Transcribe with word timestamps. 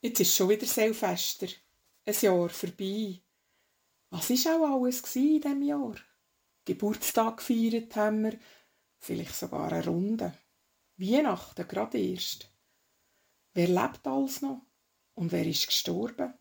Jetzt 0.00 0.20
ist 0.20 0.36
schon 0.36 0.48
wieder 0.48 0.66
Silvester. 0.66 1.48
Ein 2.06 2.14
Jahr 2.20 2.48
vorbei. 2.50 3.20
Was 4.10 4.30
war 4.30 4.60
auch 4.60 4.82
alles 4.82 5.16
in 5.16 5.40
diesem 5.40 5.62
Jahr? 5.62 5.96
Geburtstag 6.64 7.38
gefeiert 7.38 7.96
haben 7.96 8.22
wir, 8.22 8.38
vielleicht 8.98 9.34
sogar 9.34 9.72
eine 9.72 9.84
Runde. 9.84 10.34
Weihnachten 10.96 11.66
gerade 11.66 11.98
erst. 11.98 12.48
Wer 13.54 13.68
lebt 13.68 14.06
alles 14.06 14.40
noch? 14.40 14.62
Und 15.14 15.32
wer 15.32 15.44
ist 15.44 15.66
gestorben? 15.66 16.34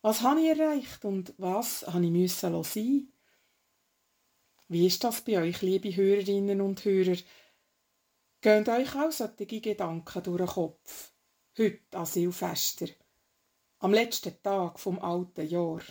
Was 0.00 0.22
habe 0.22 0.40
ich 0.40 0.58
erreicht 0.58 1.04
und 1.04 1.34
was 1.36 1.86
habe 1.86 2.04
ich 2.04 2.10
müssen 2.10 2.64
sein? 2.64 3.12
Wie 4.68 4.86
ist 4.86 5.04
das 5.04 5.20
bei 5.20 5.38
euch, 5.38 5.60
liebe 5.60 5.94
Hörerinnen 5.94 6.62
und 6.62 6.82
Hörer? 6.84 7.18
Gehen 8.40 8.68
euch 8.68 8.94
auch 8.96 9.12
solche 9.12 9.60
Gedanken 9.60 10.22
durch 10.22 10.38
den 10.38 10.46
Kopf? 10.46 11.13
Heute 11.56 11.96
an 11.96 12.04
Silvester, 12.04 12.88
am 13.78 13.92
letzten 13.92 14.42
Tag 14.42 14.80
vom 14.80 14.98
alten 14.98 15.48
Jahr. 15.48 15.82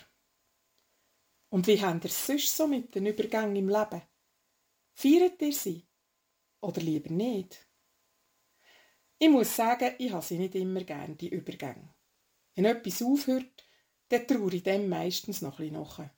Und 1.48 1.66
wie 1.66 1.80
habt 1.80 2.04
ihr 2.04 2.10
es 2.10 2.26
sonst 2.26 2.54
so 2.54 2.66
mit 2.66 2.94
den 2.94 3.06
Übergängen 3.06 3.56
im 3.56 3.70
Leben? 3.70 4.02
Feiert 4.92 5.40
ihr 5.40 5.54
sie? 5.54 5.86
Oder 6.60 6.82
lieber 6.82 7.08
nicht? 7.08 7.66
Ich 9.18 9.30
muss 9.30 9.56
sagen, 9.56 9.94
ich 9.96 10.12
habe 10.12 10.22
sie 10.22 10.36
nicht 10.36 10.54
immer 10.54 10.84
gern, 10.84 11.16
die 11.16 11.30
Übergänge. 11.30 11.94
Wenn 12.54 12.66
etwas 12.66 13.00
aufhört, 13.00 13.64
dann 14.10 14.26
traue 14.26 14.54
ich 14.54 14.64
dem 14.64 14.90
meistens 14.90 15.40
noch 15.40 15.58
ein 15.60 15.70
bisschen 15.70 15.80
nach. 15.80 16.10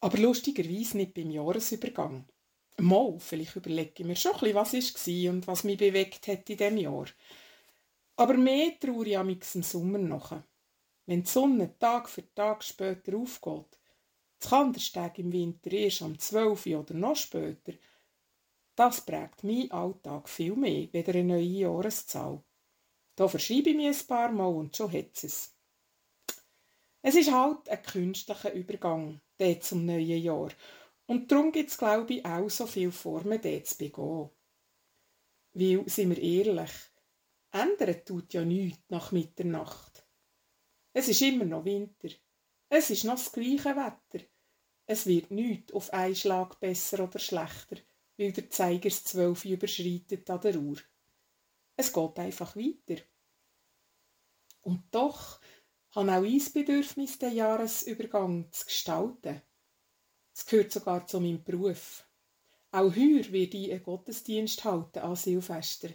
Aber 0.00 0.18
lustigerweise 0.18 0.98
nicht 0.98 1.14
beim 1.14 1.30
Jahresübergang. 1.30 2.28
Mal, 2.76 3.18
vielleicht 3.18 3.56
überlege 3.56 3.94
ich 3.96 4.04
mir 4.04 4.16
schon 4.16 4.32
ein 4.32 4.40
bisschen, 4.40 4.56
was 4.56 4.74
war 4.74 5.32
und 5.32 5.46
was 5.46 5.64
mich 5.64 5.78
bewegt 5.78 6.28
hat 6.28 6.50
in 6.50 6.56
diesem 6.58 6.76
Jahr. 6.76 7.06
Aber 8.16 8.34
mehr 8.34 8.78
traue 8.78 9.06
ich 9.06 9.18
am 9.18 9.30
im 9.30 9.62
Sommer 9.62 9.98
nach. 9.98 10.42
Wenn 11.06 11.22
die 11.22 11.28
Sonne 11.28 11.76
Tag 11.78 12.08
für 12.08 12.32
Tag 12.34 12.62
später 12.62 13.16
aufgeht, 13.16 13.78
das 14.38 14.50
Kandersteg 14.50 15.18
im 15.18 15.32
Winter 15.32 15.72
erst 15.72 16.02
am 16.02 16.18
12 16.18 16.66
oder 16.66 16.94
noch 16.94 17.16
später, 17.16 17.72
das 18.74 19.04
prägt 19.04 19.44
meinen 19.44 19.70
Alltag 19.70 20.28
viel 20.28 20.56
mehr, 20.56 20.88
weder 20.92 21.12
eine 21.12 21.24
neue 21.24 21.42
Jahreszahl. 21.42 22.42
Da 23.14 23.28
verschreibe 23.28 23.70
ich 23.70 23.76
mich 23.76 24.00
ein 24.00 24.06
paar 24.06 24.32
Mal 24.32 24.46
und 24.46 24.76
schon 24.76 24.92
hat 24.92 25.22
es. 25.22 25.54
Es 27.02 27.14
ist 27.14 27.32
halt 27.32 27.68
ein 27.68 27.82
künstlicher 27.82 28.52
Übergang, 28.52 29.20
der 29.38 29.60
zum 29.60 29.84
neuen 29.84 30.22
Jahr. 30.22 30.50
Und 31.06 31.30
darum 31.30 31.52
gibt 31.52 31.70
es, 31.70 31.76
glaube 31.76 32.14
ich, 32.14 32.24
auch 32.24 32.48
so 32.48 32.66
viele 32.66 32.92
Formen, 32.92 33.40
den 33.40 33.64
zu 33.64 33.76
begehen. 33.76 34.30
Weil, 35.52 35.88
sind 35.88 36.10
wir 36.10 36.22
ehrlich, 36.22 36.70
ändern 37.52 38.04
tut 38.04 38.32
ja 38.32 38.44
nichts 38.44 38.82
nach 38.88 39.12
Mitternacht. 39.12 40.04
Es 40.92 41.08
ist 41.08 41.22
immer 41.22 41.44
noch 41.44 41.64
Winter. 41.64 42.08
Es 42.68 42.90
ist 42.90 43.04
noch 43.04 43.14
das 43.14 43.32
gleiche 43.32 43.76
Wetter. 43.76 44.24
Es 44.86 45.06
wird 45.06 45.30
nichts 45.30 45.72
auf 45.72 45.92
einen 45.92 46.16
Schlag 46.16 46.58
besser 46.60 47.04
oder 47.04 47.18
schlechter 47.18 47.76
weil 48.16 48.32
der 48.32 48.50
Zeiger 48.50 48.90
12 48.90 49.44
überschreitet 49.46 50.28
an 50.30 50.40
der 50.40 50.56
Uhr. 50.56 50.78
Es 51.76 51.92
geht 51.92 52.18
einfach 52.18 52.54
weiter. 52.56 53.02
Und 54.62 54.82
doch 54.90 55.40
habe 55.90 56.12
auch 56.12 56.22
ich 56.22 56.44
das 56.44 56.52
Bedürfnis, 56.52 57.18
den 57.18 57.34
Jahresübergang 57.34 58.50
zu 58.52 58.64
gestalten. 58.66 59.42
Es 60.34 60.46
gehört 60.46 60.72
sogar 60.72 61.06
zu 61.06 61.20
meinem 61.20 61.42
Beruf. 61.42 62.08
Auch 62.70 62.94
heuer 62.94 63.30
werde 63.32 63.56
ich 63.56 63.72
einen 63.72 63.82
Gottesdienst 63.82 64.64
halten 64.64 65.00
an 65.00 65.16
Silvester. 65.16 65.90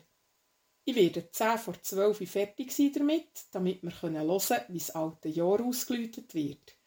Ich 0.90 0.96
werde 0.96 1.30
10 1.30 1.58
vor 1.58 1.82
12 1.82 2.30
fertig 2.30 2.72
sein 2.72 2.94
damit, 2.94 3.28
damit 3.52 3.84
wir 3.84 4.02
hören 4.02 4.14
können, 4.16 4.66
wie 4.70 4.80
das 4.80 4.92
alte 4.92 5.28
Jahr 5.28 5.60
ausgeläutet 5.60 6.34
wird. 6.34 6.78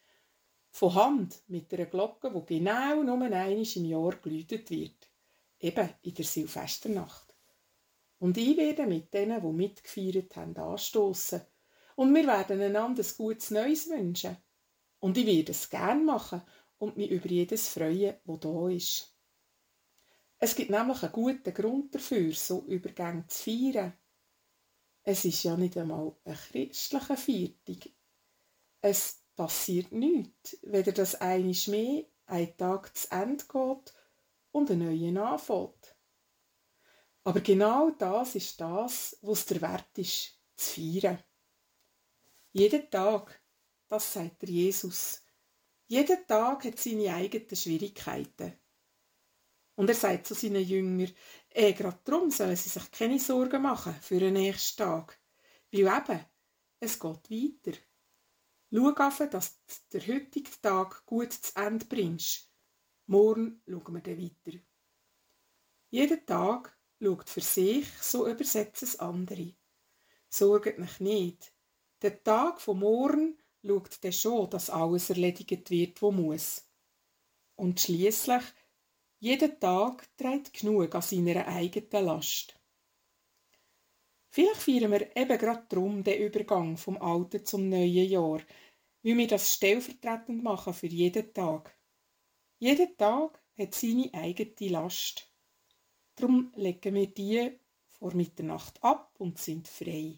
Von 0.71 0.95
Hand 0.95 1.43
mit 1.47 1.71
einer 1.71 1.85
Glocke, 1.85 2.31
die 2.49 2.57
genau 2.57 3.03
nur 3.03 3.21
einmal 3.21 3.51
im 3.51 3.85
Jahr 3.85 4.15
geläutet 4.15 4.71
wird 4.71 5.11
eben 5.61 5.89
in 6.01 6.13
der 6.15 6.25
Silvesternacht. 6.25 7.35
Und 8.19 8.37
ich 8.37 8.57
werde 8.57 8.85
mit 8.85 9.13
denen, 9.13 9.41
die 9.41 9.53
mitgefeiert 9.53 10.35
haben, 10.35 10.57
anstoßen. 10.57 11.41
Und 11.95 12.13
wir 12.13 12.25
werden 12.25 12.61
einander 12.61 13.03
ein 13.03 13.15
gutes 13.17 13.51
Neues 13.51 13.87
wünschen. 13.87 14.37
Und 14.99 15.17
ich 15.17 15.25
werde 15.25 15.51
es 15.51 15.69
gern 15.69 16.05
machen 16.05 16.41
und 16.77 16.97
mich 16.97 17.11
über 17.11 17.27
jedes 17.27 17.67
freuen, 17.67 18.15
wo 18.25 18.37
da 18.37 18.67
ist. 18.69 19.15
Es 20.43 20.55
gibt 20.55 20.71
nämlich 20.71 21.03
einen 21.03 21.11
guten 21.11 21.53
Grund 21.53 21.93
dafür, 21.93 22.33
so 22.33 22.63
Übergänge 22.65 23.27
zu 23.27 23.43
feiern. 23.43 23.93
Es 25.03 25.25
ist 25.25 25.43
ja 25.43 25.57
nicht 25.57 25.77
einmal 25.77 26.15
ein 26.25 26.35
christlicher 26.35 27.17
Viertig. 27.17 27.95
Es 28.81 29.23
passiert 29.35 29.91
nichts, 29.91 30.57
weder 30.61 30.91
dass 30.91 31.15
einisch 31.15 31.67
mehr 31.67 32.05
ein 32.27 32.55
Tag 32.57 32.95
zu 32.95 33.09
Ende 33.11 33.43
geht 33.45 33.93
und 34.51 34.69
einen 34.69 34.85
neuen 34.85 35.17
anfängt. 35.17 35.95
Aber 37.23 37.41
genau 37.41 37.91
das 37.91 38.35
ist 38.35 38.59
das, 38.61 39.17
was 39.21 39.45
der 39.45 39.61
Wert 39.61 39.97
ist, 39.97 40.39
zu 40.55 40.71
feiern. 40.73 41.23
Jeden 42.51 42.89
Tag, 42.89 43.41
das 43.87 44.13
sagt 44.13 44.41
der 44.41 44.49
Jesus, 44.49 45.23
jeden 45.87 46.25
Tag 46.27 46.63
hat 46.65 46.79
seine 46.79 47.13
eigenen 47.13 47.55
Schwierigkeiten. 47.55 48.60
Und 49.81 49.89
er 49.89 49.95
sagt 49.95 50.27
zu 50.27 50.35
seinen 50.35 50.63
Jüngern, 50.63 51.11
eh, 51.49 51.73
gerade 51.73 51.97
darum 52.03 52.29
sollen 52.29 52.55
sie 52.55 52.69
sich 52.69 52.91
keine 52.91 53.17
Sorgen 53.17 53.63
machen 53.63 53.95
für 53.99 54.19
den 54.19 54.35
nächsten 54.35 54.77
Tag. 54.77 55.19
Weil 55.71 55.87
eben, 55.87 56.25
es 56.79 56.99
geht 56.99 57.31
weiter. 57.31 57.79
Schau 58.71 58.89
auf, 58.91 59.17
dass 59.31 59.59
du 59.89 59.97
den 59.97 60.07
heutigen 60.07 60.61
Tag 60.61 61.03
gut 61.07 61.33
zu 61.33 61.55
Ende 61.55 61.85
bringst 61.85 62.47
Morgen 63.07 63.63
schauen 63.67 63.95
wir 63.95 64.01
dann 64.01 64.21
weiter. 64.21 64.59
Jeden 65.89 66.25
Tag 66.27 66.77
schaut 67.01 67.27
für 67.27 67.41
sich, 67.41 67.87
so 67.99 68.29
übersetzen 68.29 68.87
es 68.87 68.99
andere. 68.99 69.55
Sorgt 70.29 70.77
mich 70.77 70.99
nicht. 70.99 71.55
Der 72.03 72.23
Tag 72.23 72.61
von 72.61 72.77
morgen 72.77 73.41
schaut 73.65 73.97
dann 74.03 74.13
schon, 74.13 74.47
dass 74.47 74.69
alles 74.69 75.09
erledigt 75.09 75.71
wird, 75.71 75.99
wo 76.03 76.11
muss. 76.11 76.67
Und 77.55 77.79
schließlich 77.79 78.43
jeden 79.21 79.59
Tag 79.59 80.09
trägt 80.17 80.51
genug 80.51 80.95
an 80.95 81.01
seiner 81.03 81.47
eigenen 81.47 82.05
Last. 82.05 82.59
Vielleicht 84.29 84.61
feiern 84.63 84.91
wir 84.91 85.15
eben 85.15 85.37
gerade 85.37 85.63
darum 85.69 86.03
den 86.03 86.23
Übergang 86.23 86.75
vom 86.75 86.99
alten 86.99 87.45
zum 87.45 87.69
neuen 87.69 88.09
Jahr, 88.09 88.41
weil 89.03 89.17
wir 89.17 89.27
das 89.27 89.53
stellvertretend 89.53 90.41
machen 90.43 90.73
für 90.73 90.87
jeden 90.87 91.31
Tag. 91.33 91.77
Jeder 92.57 92.97
Tag 92.97 93.39
hat 93.59 93.75
seine 93.75 94.11
eigene 94.13 94.69
Last. 94.71 95.31
Darum 96.15 96.51
legen 96.55 96.95
wir 96.95 97.07
die 97.07 97.59
vor 97.91 98.15
Mitternacht 98.15 98.83
ab 98.83 99.13
und 99.19 99.37
sind 99.37 99.67
frei. 99.67 100.17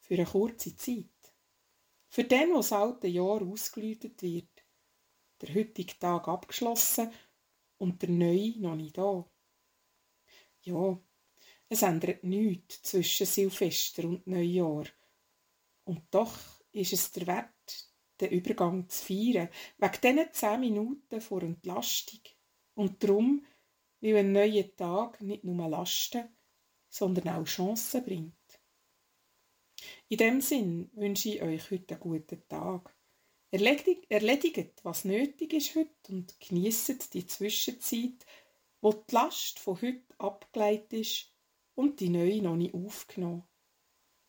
Für 0.00 0.14
eine 0.14 0.26
kurze 0.26 0.76
Zeit. 0.76 1.06
Für 2.08 2.24
den, 2.24 2.50
wo 2.50 2.56
das 2.56 2.72
alte 2.72 3.08
Jahr 3.08 3.40
ausgeläutet 3.40 4.20
wird. 4.20 4.50
Der 5.40 5.54
heutige 5.54 5.98
Tag 5.98 6.28
abgeschlossen 6.28 7.10
und 7.78 8.02
der 8.02 8.10
neue 8.10 8.58
noch 8.58 8.76
nicht 8.76 8.96
da. 8.98 9.28
Ja, 10.62 11.00
es 11.68 11.82
ändert 11.82 12.24
nichts 12.24 12.82
zwischen 12.82 13.26
Silvester 13.26 14.04
und 14.04 14.26
Neujahr. 14.26 14.86
Und 15.84 16.02
doch 16.10 16.36
ist 16.72 16.92
es 16.92 17.10
der 17.12 17.26
Wert, 17.26 17.92
den 18.20 18.30
Übergang 18.30 18.88
zu 18.88 19.04
feiern, 19.04 19.48
wegen 19.78 20.00
diesen 20.02 20.32
zehn 20.32 20.60
Minuten 20.60 21.20
vor 21.20 21.42
Entlastung. 21.42 22.20
Und 22.74 23.02
darum, 23.02 23.44
weil 24.00 24.16
ein 24.16 24.32
neuer 24.32 24.74
Tag 24.76 25.20
nicht 25.20 25.44
nur 25.44 25.68
Lasten, 25.68 26.28
sondern 26.88 27.28
auch 27.28 27.44
Chancen 27.44 28.04
bringt. 28.04 28.60
In 30.08 30.18
dem 30.18 30.40
Sinn 30.40 30.90
wünsche 30.94 31.30
ich 31.30 31.42
euch 31.42 31.70
heute 31.70 31.94
einen 31.94 32.00
guten 32.00 32.48
Tag. 32.48 32.95
Erledigt, 33.56 34.04
erledigt 34.10 34.84
was 34.84 35.06
nötig 35.06 35.54
ist 35.54 35.74
heute 35.74 36.12
und 36.12 36.38
genießt 36.40 37.14
die 37.14 37.26
Zwischenzeit, 37.26 38.26
wo 38.82 38.92
die 38.92 39.14
Last 39.14 39.58
von 39.58 39.80
heute 39.80 40.04
abgeleitet 40.18 40.92
ist 40.92 41.32
und 41.74 42.00
die 42.00 42.10
neue 42.10 42.42
noch 42.42 42.56
nicht 42.56 42.74
aufgenommen. 42.74 43.44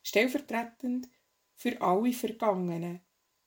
Stellvertretend 0.01 1.09
für 1.55 1.81
alle 1.81 2.13
Vergangenen, 2.13 3.01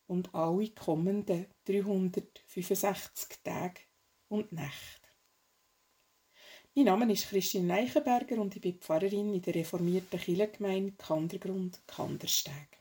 und 0.07 0.35
alle 0.35 0.69
kommenden 0.71 1.47
365 1.65 3.43
Tage 3.43 3.81
und 4.29 4.53
Nächte. 4.53 5.09
Mein 6.75 6.85
Name 6.85 7.11
ist 7.13 7.29
Christine 7.29 7.69
Neichenberger 7.69 8.39
und 8.39 8.55
ich 8.55 8.61
bin 8.61 8.81
Pfarrerin 8.81 9.33
in 9.33 9.41
der 9.41 9.55
reformierten 9.55 10.21
Kirchengemeinde 10.21 10.93
Kandergrund 10.99 11.81
Kandersteg. 11.87 12.80